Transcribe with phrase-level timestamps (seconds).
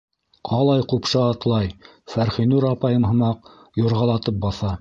[0.51, 1.69] —Ҡалай ҡупшы атлай,
[2.15, 3.55] Фәрхинур апайым һымаҡ,
[3.85, 4.77] юрғалатып баҫа.